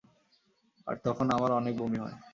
আর 0.87 0.95
তখন 1.03 1.27
আমার 1.29 1.51
অনেক 1.51 1.73
বমি 1.77 1.97
হয়। 1.97 2.15